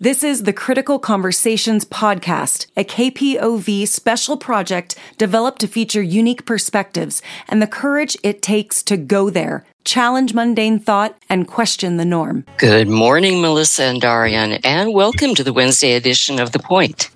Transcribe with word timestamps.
This 0.00 0.22
is 0.22 0.44
the 0.44 0.52
Critical 0.52 1.00
Conversations 1.00 1.84
podcast, 1.84 2.68
a 2.76 2.84
KPOV 2.84 3.88
special 3.88 4.36
project 4.36 4.94
developed 5.16 5.60
to 5.62 5.66
feature 5.66 6.00
unique 6.00 6.46
perspectives 6.46 7.20
and 7.48 7.60
the 7.60 7.66
courage 7.66 8.16
it 8.22 8.40
takes 8.40 8.80
to 8.84 8.96
go 8.96 9.28
there, 9.28 9.66
challenge 9.84 10.34
mundane 10.34 10.78
thought, 10.78 11.18
and 11.28 11.48
question 11.48 11.96
the 11.96 12.04
norm. 12.04 12.44
Good 12.58 12.86
morning, 12.86 13.40
Melissa 13.40 13.86
and 13.86 14.00
Darian, 14.00 14.52
and 14.62 14.94
welcome 14.94 15.34
to 15.34 15.42
the 15.42 15.52
Wednesday 15.52 15.94
edition 15.94 16.38
of 16.38 16.52
The 16.52 16.60
Point. 16.60 17.10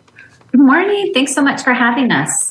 Good 0.50 0.62
morning. 0.62 1.12
Thanks 1.14 1.36
so 1.36 1.40
much 1.40 1.62
for 1.62 1.74
having 1.74 2.10
us. 2.10 2.50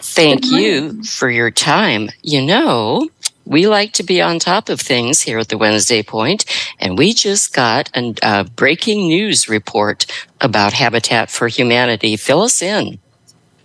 Thank 0.00 0.50
you 0.50 1.02
for 1.02 1.30
your 1.30 1.50
time. 1.50 2.10
You 2.20 2.44
know, 2.44 3.08
we 3.44 3.66
like 3.66 3.92
to 3.94 4.02
be 4.02 4.20
on 4.22 4.38
top 4.38 4.68
of 4.68 4.80
things 4.80 5.22
here 5.22 5.38
at 5.38 5.48
the 5.48 5.58
Wednesday 5.58 6.02
Point, 6.02 6.44
and 6.78 6.96
we 6.96 7.12
just 7.12 7.52
got 7.52 7.90
a 7.96 8.14
uh, 8.22 8.44
breaking 8.44 9.08
news 9.08 9.48
report 9.48 10.06
about 10.40 10.72
Habitat 10.72 11.30
for 11.30 11.48
Humanity. 11.48 12.16
Fill 12.16 12.42
us 12.42 12.62
in. 12.62 12.98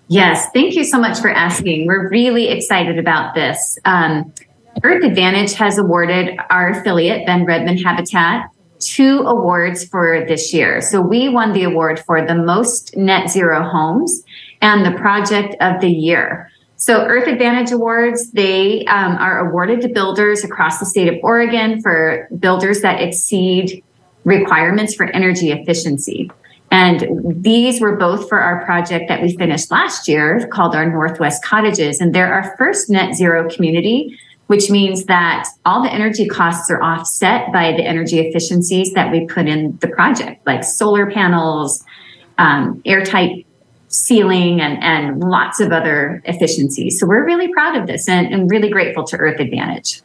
Yes, 0.10 0.48
thank 0.54 0.76
you 0.76 0.86
so 0.86 1.00
much 1.00 1.20
for 1.20 1.30
asking. 1.30 1.86
We're 1.86 2.10
really 2.10 2.48
excited 2.48 2.98
about 2.98 3.36
this. 3.36 3.78
Um, 3.84 4.34
Earth 4.84 5.04
Advantage 5.04 5.54
has 5.54 5.78
awarded 5.78 6.38
our 6.50 6.70
affiliate, 6.70 7.26
Bend 7.26 7.46
Redmond 7.48 7.84
Habitat, 7.84 8.50
two 8.80 9.22
awards 9.22 9.86
for 9.86 10.26
this 10.26 10.54
year. 10.54 10.82
So 10.82 11.02
we 11.02 11.30
won 11.30 11.54
the 11.54 11.64
award 11.64 12.00
for 12.00 12.26
the 12.26 12.36
most 12.36 12.96
net 12.96 13.30
zero 13.30 13.64
homes 13.64 14.24
and 14.62 14.86
the 14.86 14.98
project 14.98 15.56
of 15.62 15.82
the 15.82 15.92
year. 15.92 16.52
So 16.88 17.02
Earth 17.02 17.28
Advantage 17.28 17.74
Awards, 17.74 18.32
they 18.32 18.86
um, 18.86 19.18
are 19.18 19.46
awarded 19.46 19.82
to 19.82 19.90
builders 19.90 20.46
across 20.46 20.80
the 20.80 20.86
state 20.86 21.10
of 21.10 21.16
Oregon 21.22 21.82
for 21.82 22.30
builders 22.40 22.80
that 22.80 23.02
exceed 23.02 23.84
requirements 24.24 24.96
for 24.96 25.08
energy 25.08 25.52
efficiency. 25.52 26.32
And 26.72 27.06
these 27.44 27.82
were 27.82 27.98
both 27.98 28.30
for 28.30 28.40
our 28.40 28.64
project 28.64 29.10
that 29.10 29.22
we 29.22 29.36
finished 29.36 29.70
last 29.70 30.08
year 30.08 30.48
called 30.48 30.76
our 30.76 30.90
Northwest 30.90 31.44
Cottages. 31.44 32.00
And 32.00 32.16
they're 32.16 32.34
our 32.34 32.56
first 32.56 32.90
net 32.90 33.16
zero 33.16 33.50
community, 33.50 34.18
which 34.46 34.70
means 34.70 35.08
that 35.08 35.46
all 35.66 35.84
the 35.84 35.92
energy 35.92 36.26
costs 36.26 36.72
are 36.72 36.82
offset 36.82 37.52
by 37.52 37.74
the 37.74 37.84
energy 37.84 38.20
efficiencies 38.20 38.94
that 38.94 39.12
we 39.12 39.26
put 39.26 39.50
in 39.50 39.78
the 39.82 39.90
project, 39.90 40.48
like 40.48 40.64
solar 40.64 41.12
panels, 41.12 41.84
um, 42.38 42.82
airtight 42.86 43.47
ceiling 43.98 44.62
and, 44.62 44.82
and 44.84 45.20
lots 45.20 45.60
of 45.60 45.72
other 45.72 46.22
efficiencies. 46.26 47.00
So 47.00 47.08
we're 47.08 47.26
really 47.26 47.48
proud 47.52 47.76
of 47.76 47.88
this 47.88 48.08
and, 48.08 48.34
and, 48.34 48.50
really 48.50 48.70
grateful 48.70 49.04
to 49.06 49.18
Earth 49.18 49.40
Advantage. 49.40 50.02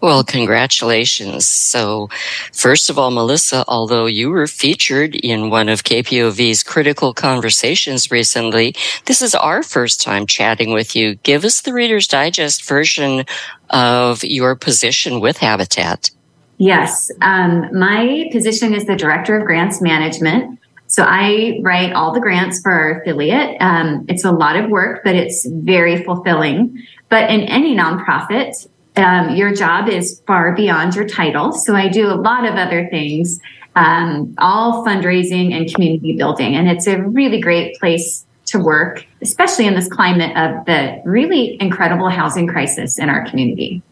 Well, 0.00 0.24
congratulations. 0.24 1.46
So, 1.46 2.08
first 2.52 2.90
of 2.90 2.98
all, 2.98 3.10
Melissa, 3.10 3.64
although 3.68 4.06
you 4.06 4.30
were 4.30 4.46
featured 4.46 5.14
in 5.14 5.50
one 5.50 5.68
of 5.68 5.84
KPOV's 5.84 6.62
critical 6.62 7.12
conversations 7.14 8.10
recently, 8.10 8.74
this 9.04 9.22
is 9.22 9.34
our 9.34 9.62
first 9.62 10.00
time 10.00 10.26
chatting 10.26 10.72
with 10.72 10.96
you. 10.96 11.16
Give 11.16 11.44
us 11.44 11.60
the 11.60 11.72
Reader's 11.72 12.08
Digest 12.08 12.64
version 12.64 13.24
of 13.70 14.24
your 14.24 14.56
position 14.56 15.20
with 15.20 15.38
Habitat. 15.38 16.10
Yes. 16.58 17.10
Um, 17.20 17.68
my 17.72 18.28
position 18.32 18.74
is 18.74 18.86
the 18.86 18.96
Director 18.96 19.36
of 19.36 19.44
Grants 19.44 19.82
Management. 19.82 20.58
So 20.94 21.02
I 21.02 21.58
write 21.60 21.92
all 21.92 22.12
the 22.12 22.20
grants 22.20 22.60
for 22.60 22.70
our 22.70 23.00
affiliate. 23.00 23.56
Um, 23.60 24.04
it's 24.08 24.22
a 24.22 24.30
lot 24.30 24.54
of 24.54 24.70
work, 24.70 25.02
but 25.02 25.16
it's 25.16 25.44
very 25.44 26.04
fulfilling. 26.04 26.80
But 27.08 27.30
in 27.30 27.40
any 27.40 27.74
nonprofit, 27.74 28.68
um, 28.94 29.34
your 29.34 29.52
job 29.52 29.88
is 29.88 30.22
far 30.24 30.54
beyond 30.54 30.94
your 30.94 31.04
title. 31.04 31.50
So 31.50 31.74
I 31.74 31.88
do 31.88 32.06
a 32.06 32.14
lot 32.14 32.46
of 32.46 32.54
other 32.54 32.86
things, 32.90 33.40
um, 33.74 34.36
all 34.38 34.86
fundraising 34.86 35.52
and 35.52 35.68
community 35.74 36.16
building. 36.16 36.54
And 36.54 36.68
it's 36.68 36.86
a 36.86 37.02
really 37.02 37.40
great 37.40 37.76
place 37.80 38.24
to 38.46 38.60
work, 38.60 39.04
especially 39.20 39.66
in 39.66 39.74
this 39.74 39.88
climate 39.88 40.36
of 40.36 40.64
the 40.66 41.02
really 41.04 41.60
incredible 41.60 42.08
housing 42.08 42.46
crisis 42.46 43.00
in 43.00 43.08
our 43.08 43.28
community. 43.28 43.82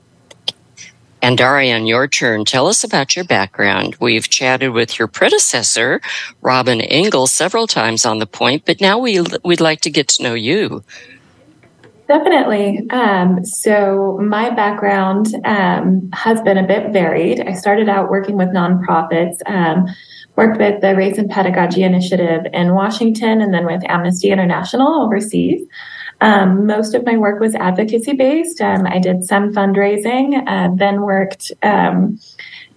And 1.23 1.39
Darian, 1.39 1.87
your 1.87 2.09
turn. 2.09 2.45
Tell 2.45 2.67
us 2.67 2.83
about 2.83 3.15
your 3.15 3.25
background. 3.25 3.97
We've 4.01 4.29
chatted 4.29 4.73
with 4.73 4.99
your 4.99 5.07
predecessor, 5.07 6.01
Robin 6.41 6.81
Engel, 6.81 7.29
several 7.29 7.69
times 7.69 8.05
on 8.05 8.19
the 8.19 8.27
point, 8.27 8.65
but 8.67 8.81
now 8.81 8.99
we, 8.99 9.25
we'd 9.45 9.61
like 9.61 9.83
to 9.83 9.91
get 9.91 10.09
to 10.09 10.23
know 10.25 10.35
you. 10.35 10.83
Definitely. 12.09 12.91
Um, 12.91 13.45
so, 13.45 14.19
my 14.21 14.51
background 14.51 15.29
um, 15.45 16.11
has 16.13 16.43
been 16.43 16.59
a 16.59 16.67
bit 16.67 16.93
varied. 16.93 17.41
I 17.41 17.53
started 17.53 17.89
out 17.89 18.11
working 18.11 18.37
with 18.37 18.49
nonprofits, 18.49 19.37
um, 19.47 19.87
worked 20.35 20.59
with 20.59 20.81
the 20.81 20.97
Race 20.97 21.19
and 21.19 21.31
Pedagogy 21.31 21.85
Initiative 21.85 22.45
in 22.53 22.75
Washington, 22.75 23.41
and 23.41 23.55
then 23.55 23.65
with 23.65 23.83
Amnesty 23.89 24.31
International 24.31 25.03
overseas. 25.03 25.67
Um, 26.23 26.67
most 26.67 26.95
of 26.95 27.05
my 27.05 27.17
work 27.17 27.41
was 27.41 27.57
advocacy 27.57 28.13
based. 28.13 28.61
Um, 28.61 28.87
I 28.87 29.01
did 29.01 29.25
some 29.25 29.53
fundraising, 29.53 30.41
uh, 30.47 30.73
then 30.77 31.03
worked 31.03 31.51
um, 31.65 32.21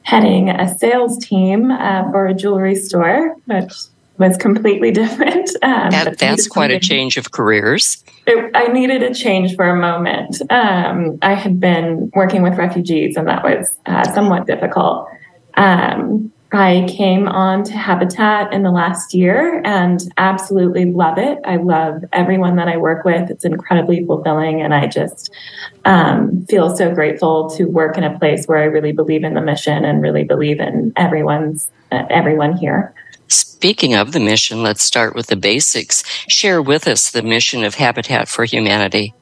heading 0.02 0.50
a 0.50 0.76
sales 0.78 1.24
team 1.24 1.70
uh, 1.70 2.10
for 2.12 2.26
a 2.26 2.34
jewelry 2.34 2.74
store, 2.74 3.36
which 3.46 3.72
was 4.18 4.36
completely 4.38 4.90
different. 5.02 5.50
Um, 5.62 5.92
that, 5.92 6.18
that's 6.18 6.48
quite 6.48 6.72
a 6.72 6.80
change 6.80 7.18
of 7.18 7.32
careers. 7.32 8.04
It, 8.26 8.52
I 8.56 8.68
needed 8.68 9.04
a 9.04 9.14
change 9.14 9.56
for 9.56 9.70
a 9.70 9.76
moment. 9.76 10.42
Um, 10.50 11.20
I 11.22 11.36
had 11.36 11.60
been 11.60 12.10
working 12.16 12.42
with 12.42 12.56
refugees, 12.56 13.16
and 13.16 13.28
that 13.28 13.44
was 13.44 13.78
uh, 13.86 14.12
somewhat 14.12 14.48
difficult. 14.48 15.08
Um, 15.54 16.34
I 16.56 16.86
came 16.88 17.28
on 17.28 17.64
to 17.64 17.74
Habitat 17.74 18.54
in 18.54 18.64
the 18.64 18.72
last 18.72 19.14
year 19.14 19.62
and 19.66 20.02
absolutely 20.18 20.86
love 20.86 21.18
it. 21.18 21.40
I 21.46 21.58
love 21.58 22.04
everyone 22.14 22.56
that 22.58 22.68
I 22.68 22.78
work 22.78 23.06
with. 23.06 23.30
It's 23.30 23.46
incredibly 23.46 24.06
fulfilling, 24.06 24.62
and 24.62 24.74
I 24.74 24.88
just 24.88 25.32
um, 25.86 26.46
feel 26.48 26.76
so 26.76 26.94
grateful 26.94 27.50
to 27.52 27.66
work 27.66 27.98
in 27.98 28.04
a 28.04 28.18
place 28.18 28.46
where 28.46 28.60
I 28.60 28.66
really 28.66 28.92
believe 28.92 29.24
in 29.24 29.34
the 29.34 29.42
mission 29.42 29.86
and 29.86 30.02
really 30.02 30.24
believe 30.24 30.60
in 30.60 30.94
everyone's 30.96 31.68
uh, 31.92 32.06
everyone 32.10 32.58
here. 32.58 32.94
Speaking 33.28 33.96
of 33.96 34.12
the 34.12 34.20
mission, 34.20 34.62
let's 34.62 34.84
start 34.84 35.16
with 35.16 35.28
the 35.28 35.36
basics. 35.36 36.04
Share 36.28 36.62
with 36.62 36.88
us 36.88 37.12
the 37.12 37.24
mission 37.24 37.64
of 37.64 37.76
Habitat 37.76 38.28
for 38.28 38.46
Humanity. 38.46 39.14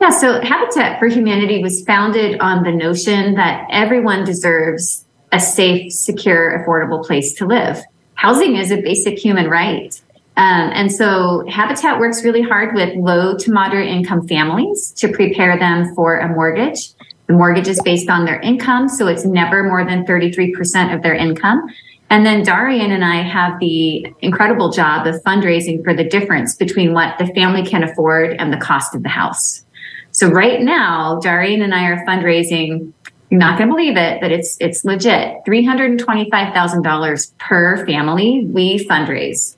Yeah, 0.00 0.10
so 0.10 0.40
Habitat 0.40 0.98
for 0.98 1.06
Humanity 1.06 1.62
was 1.62 1.84
founded 1.84 2.40
on 2.40 2.64
the 2.64 2.72
notion 2.72 3.34
that 3.34 3.66
everyone 3.70 4.24
deserves 4.24 5.04
a 5.32 5.40
safe, 5.40 5.92
secure, 5.92 6.64
affordable 6.64 7.04
place 7.04 7.34
to 7.34 7.46
live. 7.46 7.82
Housing 8.14 8.56
is 8.56 8.70
a 8.70 8.76
basic 8.76 9.18
human 9.18 9.48
right. 9.48 10.00
Um, 10.36 10.70
and 10.72 10.90
so 10.92 11.44
Habitat 11.48 11.98
works 11.98 12.24
really 12.24 12.42
hard 12.42 12.74
with 12.74 12.94
low 12.96 13.36
to 13.36 13.52
moderate 13.52 13.88
income 13.88 14.26
families 14.28 14.92
to 14.92 15.08
prepare 15.08 15.58
them 15.58 15.94
for 15.94 16.18
a 16.18 16.28
mortgage. 16.28 16.92
The 17.26 17.34
mortgage 17.34 17.68
is 17.68 17.80
based 17.82 18.08
on 18.08 18.24
their 18.24 18.40
income, 18.40 18.88
so 18.88 19.06
it's 19.06 19.24
never 19.24 19.62
more 19.64 19.84
than 19.84 20.04
33% 20.04 20.94
of 20.94 21.02
their 21.02 21.14
income. 21.14 21.66
And 22.10 22.26
then 22.26 22.42
Darian 22.42 22.92
and 22.92 23.04
I 23.04 23.22
have 23.22 23.58
the 23.58 24.06
incredible 24.20 24.70
job 24.70 25.06
of 25.06 25.22
fundraising 25.22 25.82
for 25.82 25.94
the 25.94 26.04
difference 26.04 26.54
between 26.56 26.92
what 26.92 27.16
the 27.18 27.26
family 27.28 27.64
can 27.64 27.82
afford 27.82 28.36
and 28.38 28.52
the 28.52 28.58
cost 28.58 28.94
of 28.94 29.02
the 29.02 29.08
house. 29.08 29.64
So 30.10 30.28
right 30.28 30.60
now, 30.60 31.20
Darian 31.20 31.62
and 31.62 31.74
I 31.74 31.86
are 31.86 32.04
fundraising 32.06 32.92
you're 33.32 33.38
not 33.38 33.56
going 33.56 33.70
to 33.70 33.74
believe 33.74 33.96
it, 33.96 34.20
but 34.20 34.30
it's 34.30 34.58
it's 34.60 34.84
legit. 34.84 35.42
Three 35.46 35.64
hundred 35.64 35.90
and 35.90 35.98
twenty 35.98 36.28
five 36.30 36.52
thousand 36.52 36.82
dollars 36.82 37.32
per 37.38 37.84
family 37.86 38.44
we 38.44 38.86
fundraise, 38.86 39.56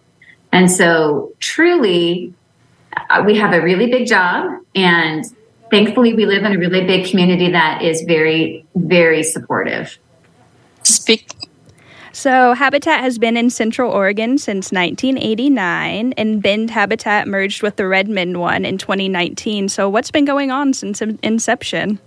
and 0.53 0.71
so 0.71 1.33
truly, 1.41 2.33
uh, 3.11 3.25
we 3.27 3.37
have 3.37 3.53
a 3.53 3.61
really 3.61 3.91
big 3.91 4.07
job, 4.07 4.61
and 4.77 5.25
thankfully, 5.73 6.15
we 6.15 6.25
live 6.25 6.45
in 6.45 6.53
a 6.53 6.59
really 6.59 6.87
big 6.87 7.11
community 7.11 7.51
that 7.51 7.83
is 7.83 8.03
very 8.03 8.65
very 8.77 9.25
supportive. 9.25 9.99
Speak. 10.85 11.29
So, 12.13 12.53
Habitat 12.53 13.01
has 13.01 13.19
been 13.19 13.37
in 13.37 13.51
Central 13.51 13.91
Oregon 13.91 14.39
since 14.39 14.71
1989, 14.71 16.13
and 16.17 16.41
Bend 16.41 16.71
Habitat 16.71 17.27
merged 17.27 17.61
with 17.61 17.75
the 17.75 17.89
Redmond 17.89 18.39
one 18.39 18.65
in 18.65 18.79
2019. 18.79 19.69
So, 19.69 19.89
what's 19.89 20.13
been 20.13 20.25
going 20.25 20.53
on 20.53 20.75
since 20.75 21.03
inception? 21.03 21.99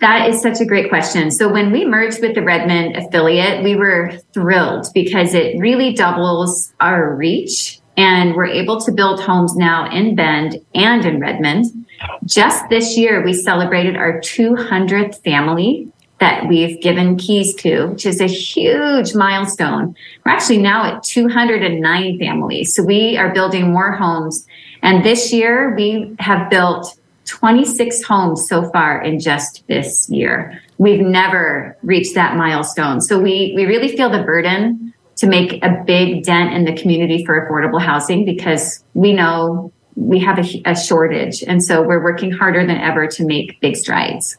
That 0.00 0.28
is 0.28 0.42
such 0.42 0.60
a 0.60 0.64
great 0.64 0.88
question. 0.88 1.30
So 1.30 1.50
when 1.50 1.72
we 1.72 1.84
merged 1.84 2.20
with 2.20 2.34
the 2.34 2.42
Redmond 2.42 2.96
affiliate, 2.96 3.62
we 3.62 3.76
were 3.76 4.12
thrilled 4.32 4.88
because 4.92 5.34
it 5.34 5.58
really 5.58 5.94
doubles 5.94 6.72
our 6.80 7.14
reach 7.14 7.80
and 7.96 8.34
we're 8.34 8.46
able 8.46 8.80
to 8.80 8.92
build 8.92 9.20
homes 9.20 9.54
now 9.54 9.88
in 9.90 10.14
Bend 10.14 10.60
and 10.74 11.04
in 11.04 11.20
Redmond. 11.20 11.86
Just 12.24 12.68
this 12.68 12.96
year, 12.96 13.22
we 13.22 13.32
celebrated 13.32 13.96
our 13.96 14.20
200th 14.20 15.22
family 15.22 15.92
that 16.18 16.48
we've 16.48 16.80
given 16.80 17.16
keys 17.16 17.54
to, 17.54 17.86
which 17.86 18.06
is 18.06 18.20
a 18.20 18.26
huge 18.26 19.14
milestone. 19.14 19.94
We're 20.24 20.32
actually 20.32 20.58
now 20.58 20.84
at 20.84 21.02
209 21.02 22.18
families. 22.18 22.74
So 22.74 22.82
we 22.82 23.16
are 23.16 23.32
building 23.32 23.72
more 23.72 23.92
homes. 23.92 24.46
And 24.82 25.04
this 25.04 25.32
year, 25.32 25.74
we 25.74 26.14
have 26.18 26.50
built 26.50 26.98
26 27.26 28.02
homes 28.02 28.48
so 28.48 28.70
far 28.70 29.02
in 29.02 29.18
just 29.18 29.66
this 29.66 30.08
year. 30.10 30.60
We've 30.78 31.00
never 31.00 31.76
reached 31.82 32.14
that 32.14 32.36
milestone. 32.36 33.00
So 33.00 33.18
we, 33.20 33.52
we 33.56 33.64
really 33.64 33.96
feel 33.96 34.10
the 34.10 34.22
burden 34.22 34.92
to 35.16 35.26
make 35.26 35.62
a 35.64 35.82
big 35.86 36.24
dent 36.24 36.52
in 36.52 36.64
the 36.64 36.80
community 36.80 37.24
for 37.24 37.48
affordable 37.48 37.80
housing 37.80 38.24
because 38.24 38.82
we 38.94 39.12
know 39.12 39.72
we 39.96 40.18
have 40.18 40.38
a, 40.38 40.62
a 40.64 40.76
shortage. 40.76 41.42
And 41.44 41.62
so 41.62 41.82
we're 41.82 42.02
working 42.02 42.32
harder 42.32 42.66
than 42.66 42.78
ever 42.78 43.06
to 43.06 43.24
make 43.24 43.60
big 43.60 43.76
strides. 43.76 44.36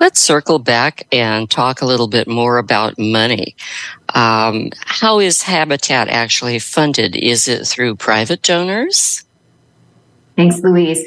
Let's 0.00 0.18
circle 0.18 0.58
back 0.58 1.06
and 1.12 1.50
talk 1.50 1.82
a 1.82 1.86
little 1.86 2.08
bit 2.08 2.26
more 2.26 2.56
about 2.56 2.98
money. 2.98 3.54
Um, 4.14 4.70
how 4.80 5.20
is 5.20 5.42
Habitat 5.42 6.08
actually 6.08 6.58
funded? 6.58 7.14
Is 7.14 7.46
it 7.46 7.66
through 7.66 7.96
private 7.96 8.40
donors? 8.40 9.24
Thanks, 10.36 10.60
Louise. 10.60 11.06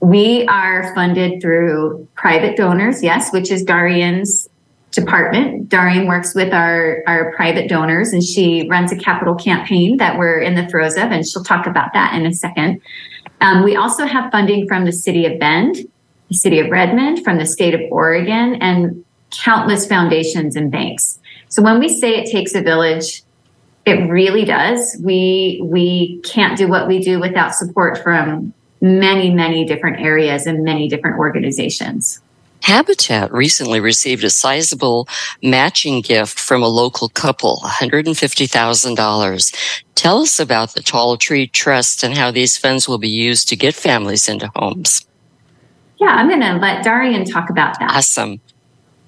We 0.00 0.46
are 0.46 0.94
funded 0.94 1.40
through 1.40 2.06
private 2.14 2.56
donors, 2.56 3.02
yes, 3.02 3.32
which 3.32 3.50
is 3.50 3.64
Darian's 3.64 4.48
department. 4.92 5.68
Darian 5.68 6.06
works 6.06 6.34
with 6.34 6.52
our, 6.52 7.02
our 7.06 7.32
private 7.34 7.68
donors 7.68 8.12
and 8.12 8.22
she 8.22 8.68
runs 8.68 8.92
a 8.92 8.96
capital 8.96 9.34
campaign 9.34 9.96
that 9.98 10.18
we're 10.18 10.38
in 10.38 10.54
the 10.54 10.66
throes 10.68 10.94
of, 10.94 11.10
and 11.10 11.26
she'll 11.26 11.44
talk 11.44 11.66
about 11.66 11.92
that 11.92 12.14
in 12.14 12.24
a 12.24 12.32
second. 12.32 12.80
Um, 13.40 13.64
we 13.64 13.76
also 13.76 14.06
have 14.06 14.30
funding 14.32 14.66
from 14.66 14.84
the 14.84 14.92
city 14.92 15.26
of 15.26 15.38
Bend, 15.38 15.76
the 16.28 16.34
city 16.34 16.58
of 16.60 16.70
Redmond, 16.70 17.24
from 17.24 17.38
the 17.38 17.46
state 17.46 17.74
of 17.74 17.80
Oregon, 17.90 18.56
and 18.56 19.04
countless 19.30 19.86
foundations 19.86 20.56
and 20.56 20.70
banks. 20.70 21.18
So 21.48 21.62
when 21.62 21.78
we 21.78 21.88
say 21.88 22.16
it 22.16 22.30
takes 22.30 22.54
a 22.54 22.62
village, 22.62 23.22
it 23.84 24.10
really 24.10 24.44
does. 24.44 25.00
We 25.02 25.60
we 25.62 26.20
can't 26.24 26.58
do 26.58 26.68
what 26.68 26.88
we 26.88 26.98
do 26.98 27.20
without 27.20 27.54
support 27.54 28.02
from 28.02 28.52
many, 28.80 29.32
many 29.32 29.64
different 29.64 30.00
areas 30.00 30.46
and 30.46 30.64
many 30.64 30.88
different 30.88 31.18
organizations. 31.18 32.20
Habitat 32.62 33.32
recently 33.32 33.80
received 33.80 34.24
a 34.24 34.30
sizable 34.30 35.08
matching 35.42 36.00
gift 36.00 36.38
from 36.38 36.62
a 36.62 36.68
local 36.68 37.08
couple, 37.08 37.60
$150,000. 37.64 39.82
Tell 39.94 40.20
us 40.20 40.40
about 40.40 40.74
the 40.74 40.82
Tall 40.82 41.16
Tree 41.16 41.46
Trust 41.46 42.02
and 42.02 42.14
how 42.14 42.30
these 42.30 42.58
funds 42.58 42.88
will 42.88 42.98
be 42.98 43.08
used 43.08 43.48
to 43.48 43.56
get 43.56 43.74
families 43.74 44.28
into 44.28 44.50
homes. 44.56 45.06
Yeah, 45.98 46.08
I'm 46.08 46.28
going 46.28 46.40
to 46.40 46.54
let 46.54 46.84
Darian 46.84 47.24
talk 47.24 47.50
about 47.50 47.78
that. 47.78 47.90
Awesome. 47.90 48.40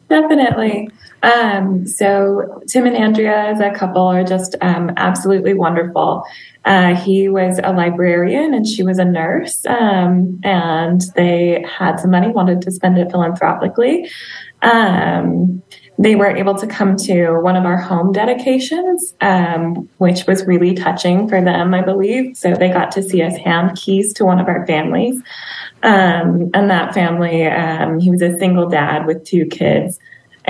Definitely. 0.08 0.88
Um, 1.22 1.86
so 1.86 2.62
Tim 2.66 2.86
and 2.86 2.96
Andrea 2.96 3.48
as 3.48 3.60
a 3.60 3.70
couple 3.70 4.02
are 4.02 4.24
just 4.24 4.54
um, 4.62 4.92
absolutely 4.96 5.54
wonderful. 5.54 6.24
Uh, 6.64 6.94
he 6.94 7.28
was 7.28 7.60
a 7.62 7.72
librarian 7.72 8.54
and 8.54 8.66
she 8.66 8.82
was 8.82 8.98
a 8.98 9.04
nurse, 9.04 9.64
um, 9.66 10.40
and 10.44 11.02
they 11.16 11.64
had 11.68 11.98
some 12.00 12.10
money, 12.10 12.28
wanted 12.28 12.62
to 12.62 12.70
spend 12.70 12.98
it 12.98 13.10
philanthropically. 13.10 14.10
Um, 14.62 15.62
they 15.98 16.16
were 16.16 16.34
able 16.34 16.54
to 16.54 16.66
come 16.66 16.96
to 16.96 17.38
one 17.40 17.56
of 17.56 17.66
our 17.66 17.76
home 17.76 18.12
dedications, 18.12 19.14
um, 19.20 19.88
which 19.98 20.26
was 20.26 20.46
really 20.46 20.74
touching 20.74 21.28
for 21.28 21.42
them, 21.42 21.74
I 21.74 21.82
believe. 21.82 22.38
So 22.38 22.54
they 22.54 22.68
got 22.70 22.90
to 22.92 23.02
see 23.02 23.22
us 23.22 23.36
hand 23.36 23.76
keys 23.76 24.14
to 24.14 24.24
one 24.24 24.40
of 24.40 24.48
our 24.48 24.66
families. 24.66 25.20
Um, 25.82 26.50
and 26.54 26.70
that 26.70 26.94
family, 26.94 27.40
he 28.02 28.10
was 28.10 28.22
a 28.22 28.38
single 28.38 28.66
dad 28.68 29.06
with 29.06 29.24
two 29.24 29.44
kids. 29.44 29.98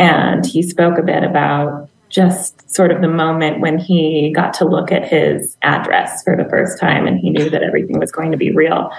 And 0.01 0.47
he 0.47 0.63
spoke 0.63 0.97
a 0.97 1.03
bit 1.03 1.23
about 1.23 1.91
just 2.09 2.69
sort 2.71 2.91
of 2.91 3.03
the 3.03 3.09
moment 3.09 3.61
when 3.61 3.79
he 3.79 4.33
got 4.35 4.55
to 4.55 4.65
look 4.65 4.91
at 4.91 5.07
his 5.07 5.59
address 5.61 6.25
for 6.25 6.37
the 6.37 6.49
first 6.49 6.81
time 6.81 7.07
and 7.07 7.19
he 7.19 7.29
knew 7.29 7.51
that 7.51 7.63
everything 7.63 7.99
was 7.99 8.11
going 8.11 8.33
to 8.33 8.39
be 8.39 8.51
real. 8.51 8.91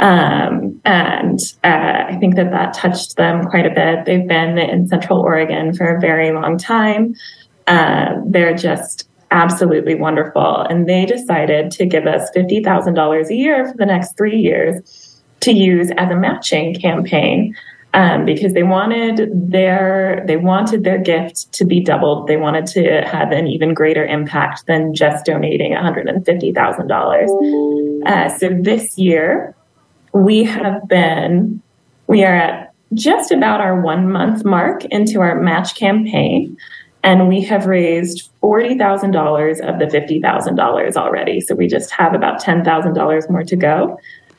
Um, 0.00 0.80
and 0.86 1.38
uh, 1.64 2.04
I 2.08 2.16
think 2.18 2.36
that 2.36 2.50
that 2.50 2.72
touched 2.72 3.16
them 3.16 3.44
quite 3.44 3.66
a 3.66 3.70
bit. 3.70 4.06
They've 4.06 4.26
been 4.26 4.56
in 4.56 4.88
Central 4.88 5.20
Oregon 5.20 5.74
for 5.74 5.94
a 5.94 6.00
very 6.00 6.32
long 6.32 6.56
time. 6.56 7.14
Uh, 7.66 8.14
they're 8.24 8.56
just 8.56 9.06
absolutely 9.30 9.96
wonderful. 9.96 10.62
And 10.62 10.88
they 10.88 11.04
decided 11.04 11.70
to 11.72 11.84
give 11.84 12.06
us 12.06 12.30
$50,000 12.34 13.28
a 13.28 13.34
year 13.34 13.68
for 13.70 13.76
the 13.76 13.84
next 13.84 14.16
three 14.16 14.38
years 14.38 15.20
to 15.40 15.52
use 15.52 15.90
as 15.98 16.10
a 16.10 16.16
matching 16.16 16.74
campaign 16.74 17.54
um, 17.94 18.24
because 18.24 18.52
they 18.52 18.62
wanted 18.62 19.30
their 19.50 20.22
they 20.26 20.36
wanted 20.36 20.84
their 20.84 20.98
gift 20.98 21.52
to 21.52 21.64
be 21.64 21.80
doubled. 21.80 22.26
They 22.26 22.36
wanted 22.36 22.66
to 22.68 23.02
have 23.06 23.32
an 23.32 23.46
even 23.46 23.74
greater 23.74 24.04
impact 24.04 24.66
than 24.66 24.94
just 24.94 25.24
donating 25.24 25.72
one 25.72 25.82
hundred 25.82 26.08
and 26.08 26.24
fifty 26.24 26.52
thousand 26.52 26.90
uh, 26.90 26.98
dollars. 26.98 27.30
So 28.40 28.50
this 28.50 28.98
year 28.98 29.54
we 30.12 30.44
have 30.44 30.86
been 30.88 31.62
we 32.06 32.24
are 32.24 32.34
at 32.34 32.74
just 32.94 33.30
about 33.30 33.60
our 33.60 33.80
one 33.80 34.10
month 34.10 34.44
mark 34.44 34.84
into 34.86 35.20
our 35.20 35.40
match 35.40 35.74
campaign. 35.74 36.56
And 37.04 37.28
we 37.28 37.42
have 37.42 37.66
raised 37.66 38.28
$40,000 38.42 39.60
of 39.60 39.78
the 39.78 39.86
$50,000 39.86 40.96
already. 40.96 41.40
So 41.40 41.54
we 41.54 41.68
just 41.68 41.90
have 41.92 42.12
about 42.12 42.42
$10,000 42.42 43.30
more 43.30 43.44
to 43.44 43.56
go. 43.56 43.98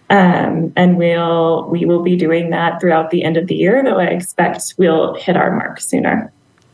Um, 0.10 0.74
and 0.76 0.98
we'll 0.98 1.70
we 1.70 1.86
will 1.86 2.02
be 2.02 2.16
doing 2.16 2.50
that 2.50 2.82
throughout 2.82 3.12
the 3.12 3.24
end 3.24 3.38
of 3.38 3.48
the 3.48 3.56
year, 3.56 3.84
though 3.84 4.00
I 4.00 4.06
expect 4.06 4.74
we'll 4.78 5.14
hit 5.16 5.38
our 5.38 5.56
mark 5.56 5.80
sooner. 5.80 6.32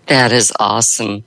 That 0.08 0.32
is 0.32 0.54
awesome. 0.60 1.26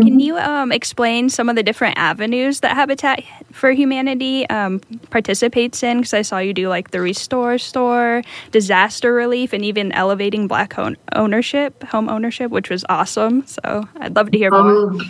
Can 0.00 0.20
you 0.20 0.38
um, 0.38 0.70
explain 0.70 1.28
some 1.28 1.48
of 1.48 1.56
the 1.56 1.62
different 1.64 1.98
avenues 1.98 2.60
that 2.60 2.76
Habitat 2.76 3.24
for 3.50 3.72
Humanity 3.72 4.48
um, 4.48 4.78
participates 5.10 5.82
in? 5.82 5.98
Because 5.98 6.14
I 6.14 6.22
saw 6.22 6.38
you 6.38 6.54
do 6.54 6.68
like 6.68 6.92
the 6.92 7.00
Restore 7.00 7.58
Store, 7.58 8.22
disaster 8.52 9.12
relief, 9.12 9.52
and 9.52 9.64
even 9.64 9.90
elevating 9.90 10.46
Black 10.46 10.74
home 10.74 10.96
ownership, 11.16 11.82
home 11.82 12.08
ownership, 12.08 12.52
which 12.52 12.70
was 12.70 12.84
awesome. 12.88 13.44
So 13.48 13.88
I'd 13.96 14.14
love 14.14 14.30
to 14.30 14.38
hear 14.38 14.52
more. 14.52 14.70
Oh, 14.70 15.00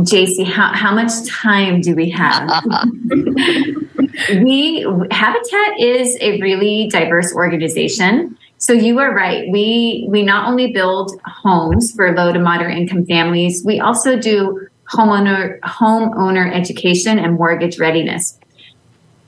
JC, 0.00 0.44
how, 0.44 0.74
how 0.74 0.94
much 0.94 1.26
time 1.26 1.80
do 1.80 1.94
we 1.94 2.10
have? 2.10 2.50
we 4.42 4.86
Habitat 5.10 5.80
is 5.80 6.16
a 6.20 6.40
really 6.40 6.88
diverse 6.90 7.34
organization. 7.34 8.38
So 8.58 8.72
you 8.72 8.98
are 9.00 9.14
right. 9.14 9.48
We 9.50 10.06
we 10.08 10.22
not 10.22 10.48
only 10.48 10.72
build 10.72 11.20
homes 11.26 11.92
for 11.92 12.14
low 12.14 12.32
to 12.32 12.38
moderate 12.38 12.78
income 12.78 13.04
families, 13.06 13.62
we 13.64 13.80
also 13.80 14.18
do 14.18 14.66
homeowner 14.90 15.58
homeowner 15.60 16.52
education 16.54 17.18
and 17.18 17.34
mortgage 17.34 17.78
readiness. 17.78 18.38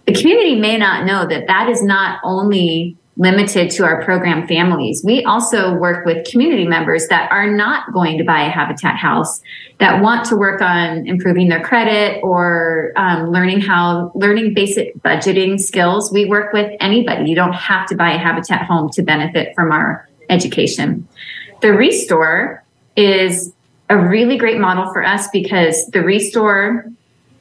The 0.06 0.15
community 0.15 0.56
may 0.56 0.77
not 0.77 1.05
know 1.05 1.27
that 1.27 1.49
that 1.49 1.69
is 1.69 1.83
not 1.83 2.21
only 2.23 2.97
limited 3.18 3.70
to 3.70 3.84
our 3.84 4.04
program 4.04 4.46
families. 4.46 5.02
We 5.04 5.24
also 5.24 5.74
work 5.74 6.04
with 6.04 6.26
community 6.30 6.66
members 6.66 7.08
that 7.08 7.32
are 7.32 7.50
not 7.50 7.92
going 7.92 8.18
to 8.18 8.24
buy 8.24 8.42
a 8.42 8.50
Habitat 8.50 8.96
house 8.96 9.40
that 9.80 10.02
want 10.02 10.26
to 10.26 10.36
work 10.36 10.60
on 10.60 11.06
improving 11.06 11.48
their 11.48 11.62
credit 11.62 12.20
or 12.22 12.92
um, 12.96 13.30
learning 13.30 13.62
how 13.62 14.12
learning 14.14 14.52
basic 14.52 14.96
budgeting 15.02 15.58
skills. 15.58 16.12
We 16.12 16.26
work 16.26 16.52
with 16.52 16.70
anybody. 16.78 17.30
You 17.30 17.37
don't 17.37 17.54
have 17.54 17.87
to 17.88 17.96
buy 17.96 18.12
a 18.12 18.18
Habitat 18.18 18.66
home 18.66 18.90
to 18.90 19.02
benefit 19.02 19.54
from 19.54 19.73
our 19.73 20.06
education. 20.28 21.08
The 21.62 21.73
Restore 21.73 22.62
is 22.96 23.52
a 23.88 23.96
really 23.96 24.37
great 24.37 24.58
model 24.58 24.92
for 24.92 25.02
us 25.02 25.28
because 25.32 25.87
the 25.87 26.02
Restore, 26.02 26.87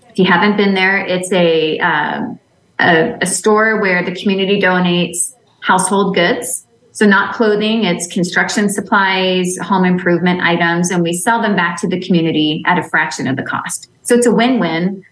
if 0.10 0.20
you 0.20 0.26
haven't 0.26 0.56
been 0.56 0.74
there, 0.74 1.06
it's 1.06 1.32
a, 1.34 1.80
um, 1.80 2.40
a, 2.80 3.18
a 3.22 3.26
store 3.26 3.82
where 3.82 4.06
the 4.06 4.16
community 4.16 4.62
donates 4.62 5.35
household 5.66 6.14
goods. 6.14 6.66
So 6.92 7.06
not 7.06 7.34
clothing, 7.34 7.84
it's 7.84 8.08
construction 8.08 8.70
supplies, 8.70 9.58
home 9.58 9.84
improvement 9.84 10.42
items, 10.42 10.92
and 10.92 11.04
we 11.04 11.12
sell 11.12 11.42
them 11.42 11.56
back 11.56 11.82
to 11.82 11.88
the 11.88 12.00
community 12.00 12.64
at 12.66 12.78
a 12.78 12.84
fraction 12.84 13.28
of 13.28 13.36
the 13.36 13.44
cost. 13.44 13.90
So 14.04 14.16
it's 14.16 14.28
a 14.28 14.32
win-win, 14.32 15.04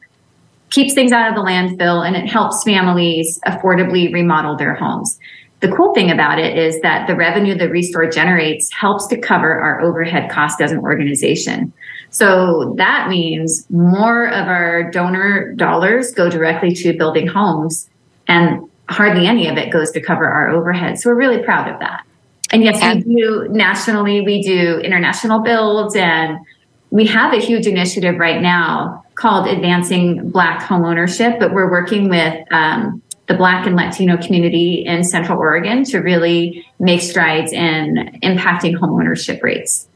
keeps 0.70 0.94
things 0.94 1.12
out 1.12 1.28
of 1.28 1.36
the 1.36 1.42
landfill, 1.42 2.08
and 2.08 2.16
it 2.16 2.30
helps 2.30 2.64
families 2.64 3.40
affordably 3.46 4.14
remodel 4.14 4.56
their 4.56 4.76
homes. 4.76 5.20
The 5.60 5.72
cool 5.72 5.94
thing 5.94 6.12
about 6.12 6.40
it 6.40 6.58
is 6.58 6.80
that 6.82 7.08
the 7.08 7.16
revenue 7.16 7.58
the 7.58 7.70
Restore 7.70 8.10
generates 8.10 8.72
helps 8.72 9.08
to 9.08 9.18
cover 9.18 9.60
our 9.60 9.82
overhead 9.82 10.30
cost 10.30 10.62
as 10.62 10.72
an 10.72 10.80
organization. 10.80 11.74
So 12.12 12.76
that 12.78 13.10
means 13.10 13.66
more 13.72 14.28
of 14.28 14.48
our 14.48 14.92
donor 14.92 15.54
dollars 15.54 16.12
go 16.12 16.30
directly 16.30 16.76
to 16.76 16.94
building 16.96 17.28
homes 17.28 17.90
and 18.28 18.70
hardly 18.90 19.28
any 19.28 19.48
of 19.48 19.58
it 19.58 19.72
goes 19.72 19.92
to 19.92 20.02
cover 20.02 20.28
our 20.28 20.50
overhead. 20.50 21.00
So 21.00 21.10
we're 21.10 21.16
really 21.16 21.44
proud 21.44 21.72
of 21.72 21.80
that. 21.80 22.06
And 22.52 22.64
yes, 22.64 23.04
we 23.06 23.16
do 23.16 23.48
nationally, 23.50 24.22
we 24.22 24.42
do 24.44 24.78
international 24.80 25.40
builds, 25.40 25.96
and 25.96 26.40
we 26.92 27.08
have 27.08 27.34
a 27.34 27.40
huge 27.40 27.66
initiative 27.66 28.20
right 28.20 28.42
now 28.42 29.04
called 29.16 29.48
Advancing 29.48 30.30
Black 30.30 30.62
Homeownership, 30.62 31.40
but 31.40 31.54
we're 31.54 31.72
working 31.72 32.10
with 32.10 32.54
um, 32.54 33.02
the 33.28 33.34
Black 33.34 33.66
and 33.66 33.76
Latino 33.76 34.18
community 34.18 34.86
in 34.86 35.04
Central 35.04 35.40
Oregon 35.40 35.84
to 35.86 36.00
really 36.00 36.66
make 36.80 37.02
strides 37.02 37.52
in 37.54 38.20
impacting 38.22 38.76
homeownership 38.76 39.42
rates. 39.42 39.88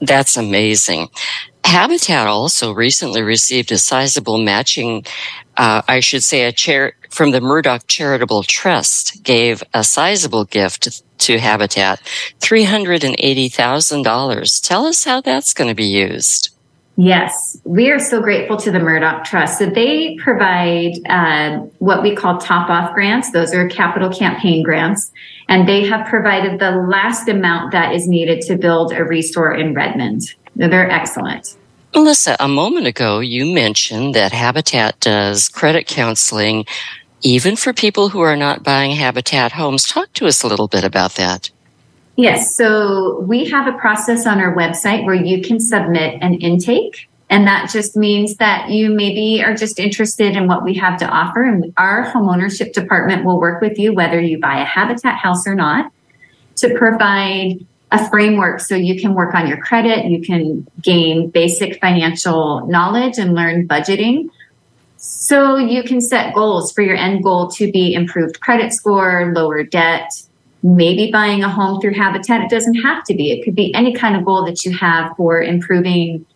That's 0.00 0.36
amazing. 0.36 1.08
Habitat 1.64 2.26
also 2.26 2.72
recently 2.72 3.22
received 3.22 3.72
a 3.72 3.78
sizable 3.78 4.38
matching, 4.38 5.04
uh, 5.56 5.82
I 5.86 6.00
should 6.00 6.22
say, 6.22 6.44
a 6.44 6.52
chair 6.52 6.94
from 7.10 7.30
the 7.30 7.40
Murdock 7.40 7.86
Charitable 7.86 8.42
Trust 8.42 9.22
gave 9.22 9.62
a 9.72 9.84
sizable 9.84 10.44
gift 10.44 11.02
to 11.18 11.38
Habitat, 11.38 12.00
$380,000. 12.40 14.66
Tell 14.66 14.86
us 14.86 15.04
how 15.04 15.20
that's 15.20 15.54
going 15.54 15.68
to 15.68 15.74
be 15.74 15.86
used. 15.86 16.50
Yes, 16.96 17.60
we 17.64 17.90
are 17.90 17.98
so 17.98 18.20
grateful 18.20 18.56
to 18.58 18.70
the 18.70 18.78
Murdock 18.78 19.24
Trust. 19.24 19.58
So 19.58 19.66
they 19.66 20.16
provide 20.22 20.92
uh, 21.08 21.58
what 21.78 22.04
we 22.04 22.14
call 22.14 22.38
top 22.38 22.70
off 22.70 22.94
grants. 22.94 23.32
Those 23.32 23.52
are 23.52 23.68
capital 23.68 24.10
campaign 24.10 24.62
grants. 24.62 25.10
And 25.48 25.68
they 25.68 25.84
have 25.86 26.06
provided 26.06 26.60
the 26.60 26.70
last 26.70 27.28
amount 27.28 27.72
that 27.72 27.94
is 27.94 28.06
needed 28.06 28.42
to 28.42 28.56
build 28.56 28.92
a 28.92 29.02
restore 29.02 29.52
in 29.52 29.74
Redmond. 29.74 30.22
They're 30.54 30.88
excellent. 30.88 31.56
Melissa, 31.94 32.36
a 32.40 32.48
moment 32.48 32.86
ago, 32.86 33.20
you 33.20 33.46
mentioned 33.54 34.14
that 34.14 34.32
Habitat 34.32 34.98
does 35.00 35.48
credit 35.48 35.86
counseling 35.86 36.66
even 37.22 37.56
for 37.56 37.72
people 37.72 38.08
who 38.08 38.20
are 38.20 38.36
not 38.36 38.62
buying 38.62 38.90
Habitat 38.90 39.52
homes. 39.52 39.84
Talk 39.84 40.12
to 40.14 40.26
us 40.26 40.42
a 40.42 40.48
little 40.48 40.68
bit 40.68 40.84
about 40.84 41.14
that. 41.14 41.50
Yes. 42.16 42.56
So 42.56 43.20
we 43.20 43.46
have 43.46 43.66
a 43.66 43.76
process 43.78 44.26
on 44.26 44.40
our 44.40 44.54
website 44.54 45.04
where 45.04 45.14
you 45.14 45.42
can 45.42 45.58
submit 45.58 46.18
an 46.20 46.34
intake. 46.34 47.08
And 47.30 47.46
that 47.46 47.70
just 47.70 47.96
means 47.96 48.36
that 48.36 48.70
you 48.70 48.90
maybe 48.90 49.42
are 49.42 49.54
just 49.54 49.80
interested 49.80 50.36
in 50.36 50.46
what 50.46 50.62
we 50.62 50.74
have 50.74 50.98
to 50.98 51.08
offer. 51.08 51.42
And 51.42 51.72
our 51.76 52.04
homeownership 52.04 52.72
department 52.72 53.24
will 53.24 53.40
work 53.40 53.60
with 53.60 53.78
you, 53.78 53.94
whether 53.94 54.20
you 54.20 54.38
buy 54.38 54.60
a 54.60 54.64
Habitat 54.64 55.16
house 55.16 55.46
or 55.46 55.54
not, 55.54 55.90
to 56.56 56.74
provide 56.76 57.66
a 57.94 58.10
framework 58.10 58.58
so 58.58 58.74
you 58.74 59.00
can 59.00 59.14
work 59.14 59.34
on 59.34 59.46
your 59.46 59.58
credit, 59.58 60.06
you 60.06 60.20
can 60.20 60.66
gain 60.82 61.30
basic 61.30 61.80
financial 61.80 62.66
knowledge 62.66 63.18
and 63.18 63.34
learn 63.34 63.68
budgeting. 63.68 64.28
So 64.96 65.56
you 65.56 65.84
can 65.84 66.00
set 66.00 66.34
goals 66.34 66.72
for 66.72 66.82
your 66.82 66.96
end 66.96 67.22
goal 67.22 67.48
to 67.52 67.70
be 67.70 67.94
improved 67.94 68.40
credit 68.40 68.72
score, 68.72 69.32
lower 69.34 69.62
debt, 69.62 70.10
maybe 70.64 71.12
buying 71.12 71.44
a 71.44 71.48
home 71.48 71.80
through 71.80 71.94
Habitat. 71.94 72.42
It 72.42 72.50
doesn't 72.50 72.82
have 72.82 73.04
to 73.04 73.14
be. 73.14 73.30
It 73.30 73.44
could 73.44 73.54
be 73.54 73.72
any 73.74 73.94
kind 73.94 74.16
of 74.16 74.24
goal 74.24 74.44
that 74.46 74.64
you 74.64 74.76
have 74.76 75.16
for 75.16 75.40
improving 75.40 76.26